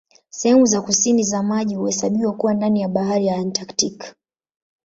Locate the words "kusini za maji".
0.81-1.75